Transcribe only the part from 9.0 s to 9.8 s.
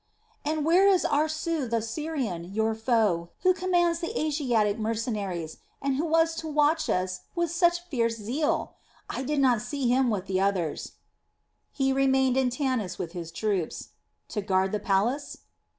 I did not